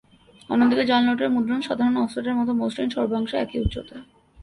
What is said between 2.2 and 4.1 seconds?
মতো মসৃণ, সর্বাংশে একই উচ্চতার।